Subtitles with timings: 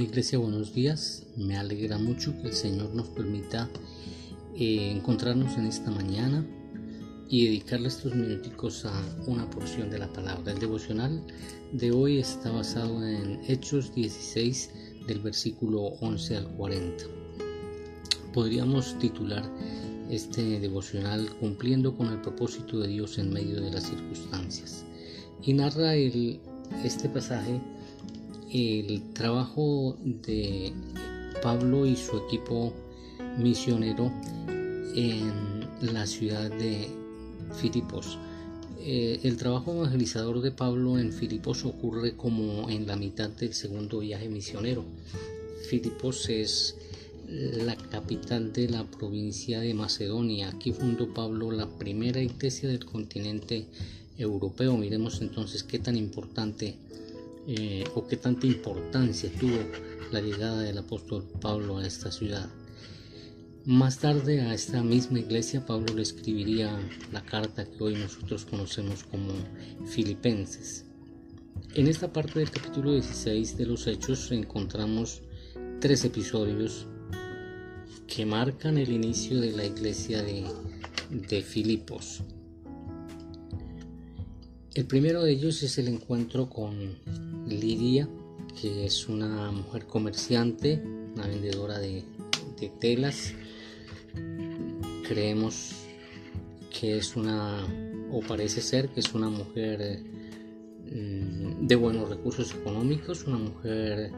[0.00, 1.26] Amada Iglesia, buenos días.
[1.36, 3.68] Me alegra mucho que el Señor nos permita
[4.56, 6.42] eh, encontrarnos en esta mañana
[7.28, 10.52] y dedicarle estos minuticos a una porción de la palabra.
[10.52, 11.22] El devocional
[11.72, 14.70] de hoy está basado en Hechos 16
[15.06, 17.04] del versículo 11 al 40.
[18.32, 19.44] Podríamos titular
[20.08, 24.82] este devocional cumpliendo con el propósito de Dios en medio de las circunstancias.
[25.42, 26.40] Y narra el,
[26.84, 27.60] este pasaje
[28.52, 30.72] el trabajo de
[31.42, 32.72] Pablo y su equipo
[33.38, 34.12] misionero
[34.94, 36.88] en la ciudad de
[37.60, 38.18] Filipos.
[38.82, 44.00] Eh, el trabajo evangelizador de Pablo en Filipos ocurre como en la mitad del segundo
[44.00, 44.84] viaje misionero.
[45.68, 46.76] Filipos es
[47.28, 50.48] la capital de la provincia de Macedonia.
[50.48, 53.66] Aquí fundó Pablo la primera iglesia del continente
[54.18, 54.76] europeo.
[54.76, 56.76] Miremos entonces qué tan importante
[57.52, 59.58] eh, o qué tanta importancia tuvo
[60.12, 62.48] la llegada del apóstol Pablo a esta ciudad.
[63.64, 66.78] Más tarde a esta misma iglesia Pablo le escribiría
[67.10, 69.32] la carta que hoy nosotros conocemos como
[69.84, 70.84] Filipenses.
[71.74, 75.22] En esta parte del capítulo 16 de los Hechos encontramos
[75.80, 76.86] tres episodios
[78.06, 80.44] que marcan el inicio de la iglesia de,
[81.10, 82.22] de Filipos.
[84.72, 86.96] El primero de ellos es el encuentro con
[87.50, 88.08] Lidia,
[88.60, 90.82] que es una mujer comerciante,
[91.14, 92.04] una vendedora de,
[92.78, 93.32] telas.
[95.08, 95.72] Creemos
[96.78, 97.64] que es una,
[98.12, 100.02] o parece ser que es una mujer
[100.84, 104.12] mm, de buenos recursos económicos, una mujer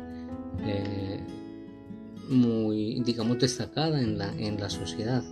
[0.65, 1.21] eh,
[2.29, 5.23] muy, digamos, destacada en la, en la sociedad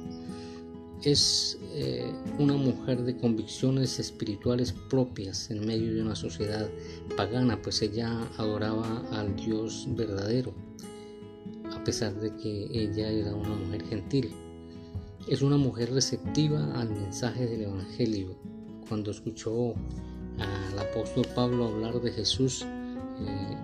[1.02, 6.68] es eh, una mujer de convicciones espirituales propias en medio de una sociedad
[7.16, 10.52] pagana, pues ella adoraba al Dios verdadero,
[11.72, 14.30] a pesar de que ella era una mujer gentil.
[15.28, 18.36] Es una mujer receptiva al mensaje del Evangelio.
[18.88, 19.74] Cuando escuchó
[20.38, 23.56] al apóstol Pablo hablar de Jesús, eh,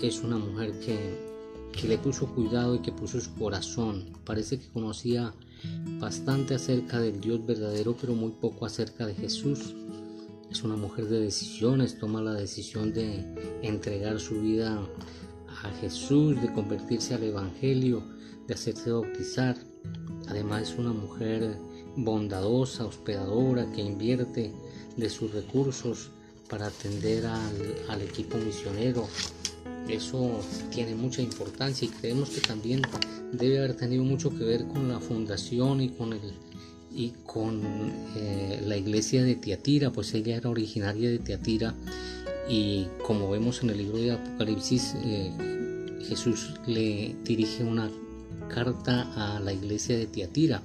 [0.00, 0.96] es una mujer que,
[1.72, 4.12] que le puso cuidado y que puso su corazón.
[4.24, 5.34] Parece que conocía
[5.98, 9.74] bastante acerca del Dios verdadero, pero muy poco acerca de Jesús.
[10.50, 13.24] Es una mujer de decisiones, toma la decisión de
[13.62, 14.86] entregar su vida
[15.62, 18.02] a Jesús, de convertirse al Evangelio,
[18.46, 19.56] de hacerse bautizar.
[20.28, 21.56] Además es una mujer
[21.96, 24.52] bondadosa, hospedadora, que invierte
[24.96, 26.10] de sus recursos
[26.48, 29.08] para atender al, al equipo misionero,
[29.88, 32.82] eso tiene mucha importancia y creemos que también
[33.32, 36.20] debe haber tenido mucho que ver con la fundación y con el
[36.94, 37.62] y con
[38.16, 41.74] eh, la iglesia de Tiatira, pues ella era originaria de Tiatira
[42.48, 45.32] y como vemos en el libro de Apocalipsis, eh,
[46.06, 47.90] Jesús le dirige una
[48.48, 50.62] carta a la iglesia de Tiatira,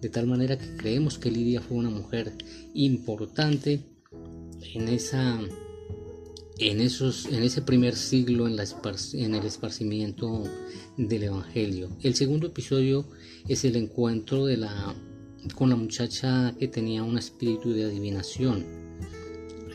[0.00, 2.32] de tal manera que creemos que Lidia fue una mujer
[2.74, 3.80] importante
[4.74, 5.40] en esa
[6.58, 8.64] en, esos, en ese primer siglo en, la
[9.14, 10.44] en el esparcimiento
[10.96, 11.90] del Evangelio.
[12.02, 13.06] El segundo episodio
[13.46, 14.94] es el encuentro de la,
[15.54, 18.64] con la muchacha que tenía un espíritu de adivinación.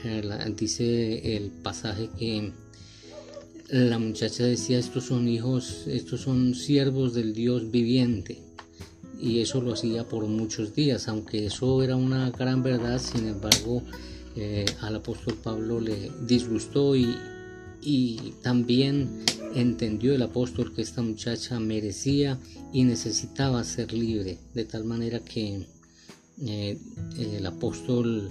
[0.03, 0.23] Eh,
[0.57, 2.51] dice el pasaje que
[3.69, 8.41] la muchacha decía estos son hijos, estos son siervos del Dios viviente.
[9.19, 13.83] Y eso lo hacía por muchos días, aunque eso era una gran verdad, sin embargo,
[14.35, 17.17] eh, al apóstol Pablo le disgustó y,
[18.43, 19.23] también
[19.55, 22.37] entendió el apóstol que esta muchacha merecía
[22.71, 25.65] y necesitaba ser libre, de tal manera que
[26.45, 26.77] eh,
[27.17, 28.29] el apóstol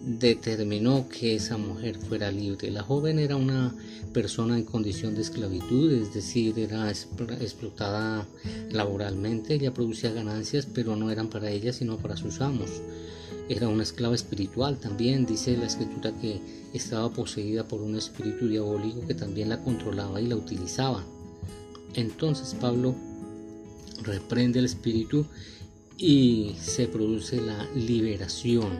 [0.00, 2.70] determinó que esa mujer fuera libre.
[2.70, 3.74] La joven era una
[4.12, 8.26] persona en condición de esclavitud, es decir, era explotada
[8.70, 12.70] laboralmente, ella producía ganancias, pero no eran para ella, sino para sus amos
[13.48, 16.40] era una esclava espiritual también, dice la escritura que
[16.74, 21.04] estaba poseída por un espíritu diabólico que también la controlaba y la utilizaba.
[21.94, 22.94] Entonces Pablo
[24.02, 25.26] reprende el espíritu
[25.96, 28.70] y se produce la liberación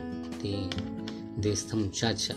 [0.41, 2.35] de, esta muchacha.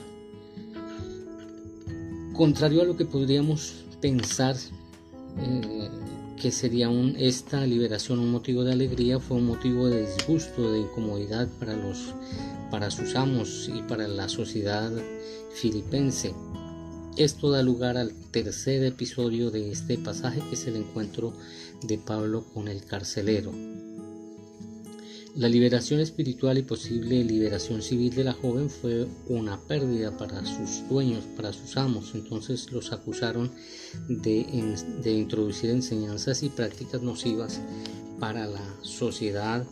[2.33, 4.57] Contrario a lo que podríamos pensar,
[5.39, 5.82] eh,
[6.43, 10.81] que sería un, esta liberación un motivo de alegría, fue un motivo de disgusto, de
[10.81, 12.17] incomodidad para, los,
[12.69, 14.91] para sus amos y para la sociedad
[15.55, 16.35] filipense.
[17.17, 21.33] Esto da lugar al tercer episodio de este pasaje, que es el encuentro
[21.81, 23.53] de Pablo con el carcelero.
[25.35, 30.87] La liberación espiritual y posible liberación civil de la joven fue una pérdida para sus
[30.91, 32.15] dueños, para sus amos.
[32.15, 33.51] Entonces los acusaron
[34.09, 34.45] de,
[35.07, 37.63] introducir enseñanzas y prácticas nocivas
[38.21, 39.67] para la sociedad,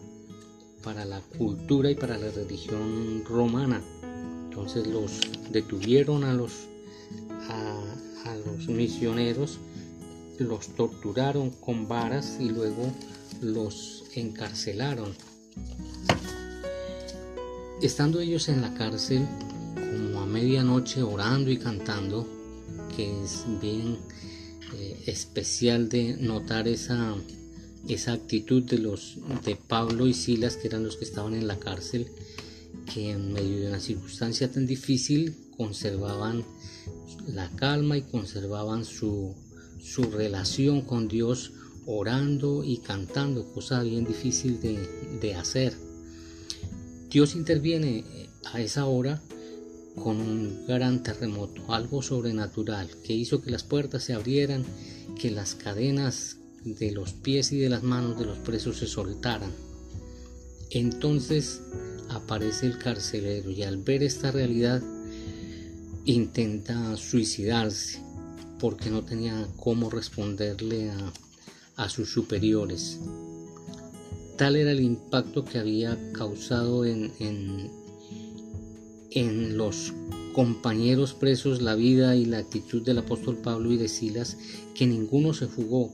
[0.82, 3.82] para la cultura y para la religión romana.
[4.48, 5.20] Entonces los
[5.52, 6.52] detuvieron a los,
[8.66, 9.58] misioneros,
[10.38, 12.90] los torturaron con varas y luego
[13.42, 15.14] los encarcelaron
[17.82, 19.26] Estando ellos en la cárcel,
[19.74, 22.26] como a medianoche orando y cantando,
[22.94, 23.98] que es bien
[24.74, 27.16] eh, especial de notar esa,
[27.88, 31.58] esa actitud de los de Pablo y Silas, que eran los que estaban en la
[31.58, 32.08] cárcel,
[32.92, 36.44] que en medio de una circunstancia tan difícil conservaban
[37.28, 39.34] la calma y conservaban su,
[39.82, 41.52] su relación con Dios
[41.86, 45.74] orando y cantando, cosa bien difícil de, de hacer.
[47.10, 48.04] Dios interviene
[48.52, 49.20] a esa hora
[49.96, 54.64] con un gran terremoto, algo sobrenatural, que hizo que las puertas se abrieran,
[55.20, 59.52] que las cadenas de los pies y de las manos de los presos se soltaran.
[60.70, 61.62] Entonces
[62.08, 64.82] aparece el carcelero y al ver esta realidad
[66.04, 68.00] intenta suicidarse
[68.58, 71.12] porque no tenía cómo responderle a,
[71.80, 73.00] a sus superiores.
[74.36, 77.10] Tal era el impacto que había causado en,
[79.10, 79.94] en, los
[80.34, 84.36] compañeros presos la vida y la actitud del apóstol Pablo y de Silas
[84.74, 85.90] que ninguno se fugó.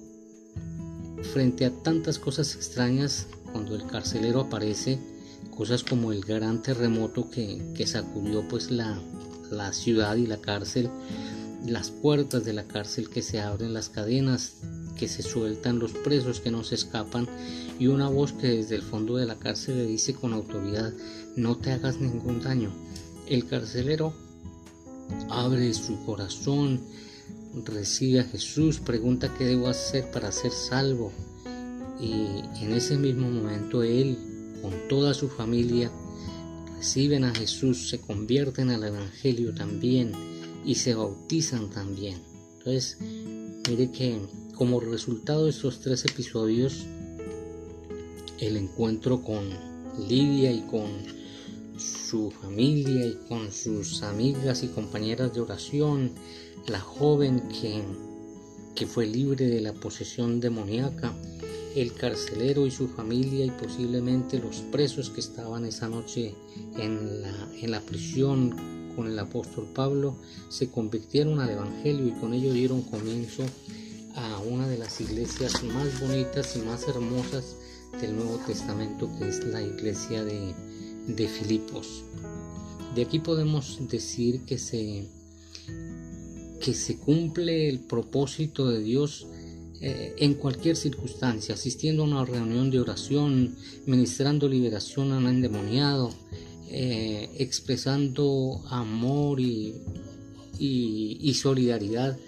[1.32, 4.98] Frente a tantas cosas extrañas, cuando el carcelero aparece,
[5.56, 9.00] cosas como el gran terremoto que, sacudió pues la,
[9.52, 10.90] la ciudad y la cárcel,
[11.64, 14.56] las puertas de la cárcel que se abren, las cadenas
[14.96, 17.28] que se sueltan, los presos que no se escapan
[17.78, 20.92] y una voz que desde el fondo de la cárcel le dice con autoridad,
[21.36, 22.72] no te hagas ningún daño.
[23.28, 24.14] El carcelero
[25.30, 26.80] abre su corazón,
[27.64, 31.12] recibe a Jesús, pregunta qué debo hacer para ser salvo.
[32.00, 32.12] Y
[32.62, 34.18] en ese mismo momento él,
[34.62, 35.90] con toda su familia,
[36.76, 40.12] reciben a Jesús, se convierten al Evangelio también
[40.64, 42.35] y se bautizan también.
[42.66, 42.98] Entonces,
[43.68, 44.18] mire que
[44.56, 46.84] como resultado de estos tres episodios,
[48.40, 49.50] el encuentro con
[50.08, 50.90] Lidia y con
[51.78, 56.10] su familia y con sus amigas y compañeras de oración,
[56.66, 57.84] la joven que,
[58.74, 61.14] que fue libre de la posesión demoníaca,
[61.76, 66.34] el carcelero y su familia y posiblemente los presos que estaban esa noche
[66.76, 70.16] en la, en la prisión con el apóstol Pablo,
[70.48, 73.44] se convirtieron al Evangelio y con ello dieron comienzo
[74.16, 77.56] a una de las iglesias más bonitas y más hermosas
[78.00, 80.54] del Nuevo Testamento, que es la iglesia de,
[81.28, 82.02] Filipos.
[82.94, 85.06] De aquí podemos decir que se,
[86.60, 89.26] que se cumple el propósito de Dios
[89.80, 93.54] eh, en cualquier circunstancia, asistiendo a una reunión de oración,
[93.86, 96.12] ministrando liberación a un endemoniado,
[96.68, 99.74] eh, expresando amor y,
[100.58, 102.18] y, solidaridad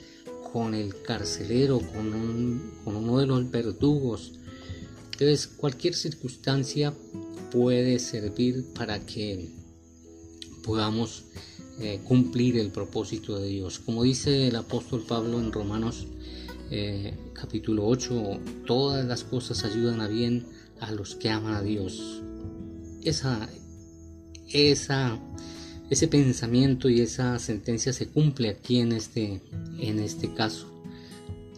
[0.52, 4.32] con el carcelero, con, con uno de los verdugos,
[5.20, 6.94] entonces, cualquier circunstancia
[7.50, 9.48] puede servir para que
[10.62, 11.24] podamos
[11.80, 13.80] eh, cumplir el propósito de Dios.
[13.80, 16.06] Como dice el apóstol Pablo en Romanos
[16.70, 20.46] eh, capítulo 8, todas las cosas ayudan a bien
[20.78, 22.22] a los que aman a Dios.
[23.02, 23.50] Esa,
[24.52, 25.18] esa,
[25.90, 29.40] ese pensamiento y esa sentencia se cumple aquí en este,
[29.78, 30.66] en este caso.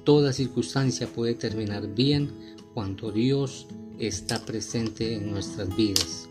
[0.04, 2.30] Toda circunstancia puede terminar bien
[2.74, 3.66] cuando Dios
[3.98, 6.28] está presente en nuestras vidas.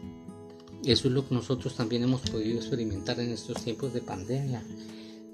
[0.86, 4.64] Eso es lo que nosotros también hemos podido experimentar en estos tiempos de pandemia,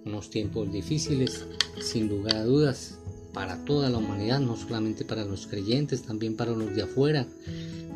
[0.04, 1.46] unos tiempos difíciles,
[1.80, 3.00] sin lugar a dudas,
[3.36, 7.28] para toda la humanidad, no solamente para los creyentes, también para los de afuera.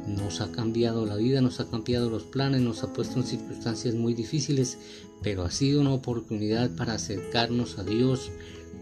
[0.06, 3.96] Nos ha cambiado la vida, nos ha cambiado los planes, nos ha puesto en circunstancias
[3.96, 4.78] muy difíciles,
[5.24, 8.32] pero ha sido una oportunidad para acercarnos a Dios,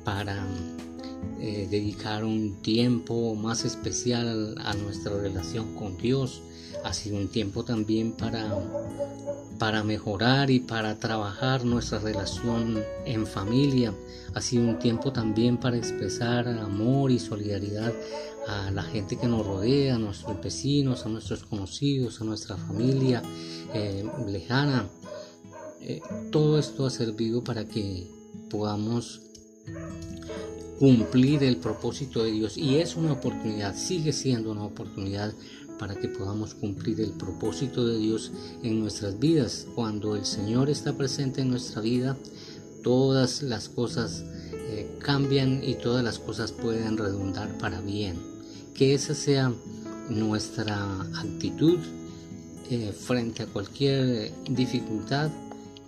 [0.04, 0.48] para
[1.40, 6.42] eh, dedicar un tiempo más especial a nuestra relación con Dios.
[6.84, 8.50] Ha sido un tiempo también para,
[9.60, 13.94] para mejorar y para trabajar nuestra relación en familia.
[14.34, 17.94] Ha sido un tiempo también para expresar amor y solidaridad
[18.48, 23.22] a la gente que nos rodea, a nuestros vecinos, a nuestros conocidos, a nuestra familia
[23.74, 24.88] eh, lejana.
[25.82, 28.10] Eh, todo esto ha servido para que
[28.50, 29.22] podamos
[30.80, 35.34] cumplir el propósito de Dios y es una oportunidad, sigue siendo una oportunidad
[35.80, 38.32] para que podamos cumplir el propósito de Dios
[38.64, 39.68] en nuestras vidas.
[39.76, 42.18] Cuando el Señor está presente en nuestra vida,
[42.84, 48.18] todas las cosas eh, cambian y todas las cosas pueden redundar para bien.
[48.74, 49.54] Que esa sea
[50.10, 51.80] nuestra actitud
[52.70, 55.32] eh, frente a cualquier dificultad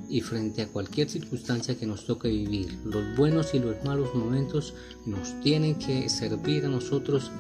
[0.08, 2.80] y frente a cualquier circunstancia que nos toque vivir.
[2.86, 4.74] Los buenos y los malos momentos
[5.06, 7.32] nos tienen que servir a nosotros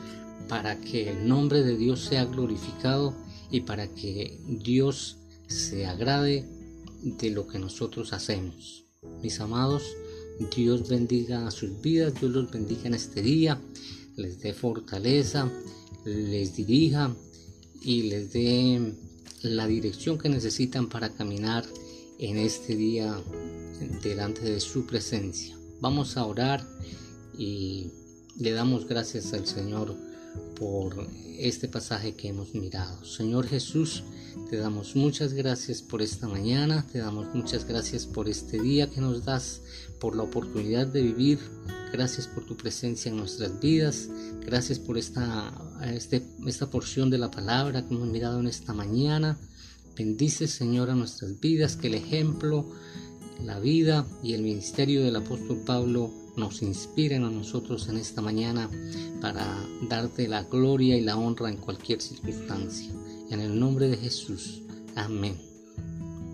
[0.47, 3.15] para que el nombre de Dios sea glorificado
[3.51, 6.45] y para que Dios se agrade
[7.01, 8.85] de lo que nosotros hacemos.
[9.21, 9.83] Mis amados,
[10.55, 13.61] Dios bendiga a sus vidas, Dios los bendiga en este día,
[14.15, 15.51] les dé fortaleza,
[16.05, 17.15] les dirija
[17.81, 18.93] y les dé
[19.41, 21.65] la dirección que necesitan para caminar
[22.19, 23.19] en este día
[24.03, 25.57] delante de su presencia.
[25.79, 26.67] Vamos a orar
[27.38, 27.91] y
[28.38, 29.95] le damos gracias al Señor
[30.57, 31.07] por
[31.38, 33.03] este pasaje que hemos mirado.
[33.05, 34.03] Señor Jesús,
[34.49, 38.99] te damos muchas gracias por esta mañana, te damos muchas gracias por este día que
[38.99, 39.61] nos das,
[39.99, 41.39] por la oportunidad de vivir.
[41.93, 44.09] Gracias por tu presencia en nuestras vidas.
[44.45, 45.53] Gracias por esta,
[45.93, 49.39] este, esta porción de la palabra que hemos mirado en esta mañana.
[49.99, 52.65] Bendice, Señor, a nuestras vidas, que el ejemplo,
[53.43, 58.69] la vida y el ministerio del apóstol Pablo nos inspiren a nosotros en esta mañana
[59.19, 62.93] para darte la gloria y la honra en cualquier circunstancia.
[63.29, 64.61] En el nombre de Jesús.
[64.95, 65.35] Amén.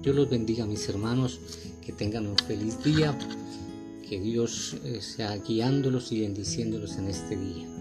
[0.04, 1.40] Dios los bendiga mis hermanos,
[1.84, 3.18] que tengan un feliz día,
[4.08, 7.75] que Dios eh, sea guiándolos y bendiciéndolos en este día.